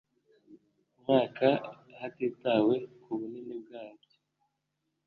mwaka 1.01 1.49
hatitawe 1.99 2.75
ku 3.03 3.09
bunini 3.19 3.55
bwabyo 3.63 4.15